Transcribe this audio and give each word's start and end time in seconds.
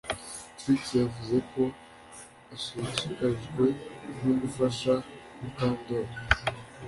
Trix 0.57 0.81
yavuze 1.01 1.37
ko 1.51 1.63
ashishikajwe 2.55 3.65
no 4.21 4.31
gufasha 4.41 4.91
Mukandoli 5.39 6.13